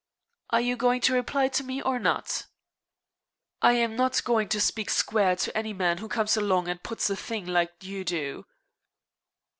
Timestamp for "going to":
0.77-1.13, 4.23-4.59